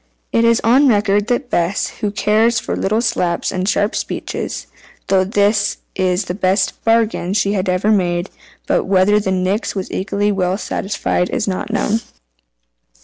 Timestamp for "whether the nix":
8.85-9.75